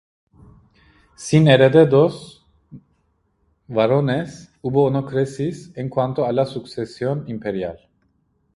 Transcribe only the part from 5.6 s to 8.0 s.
en cuanto a la sucesión imperial.